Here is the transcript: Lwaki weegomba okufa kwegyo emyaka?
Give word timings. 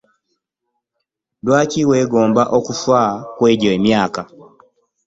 Lwaki 1.45 1.81
weegomba 1.89 2.43
okufa 2.57 2.99
kwegyo 3.37 3.69
emyaka? 3.77 4.21